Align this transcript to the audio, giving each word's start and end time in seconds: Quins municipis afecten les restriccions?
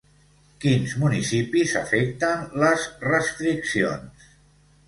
Quins 0.63 0.95
municipis 1.03 1.75
afecten 1.81 2.41
les 2.65 2.89
restriccions? 3.07 4.35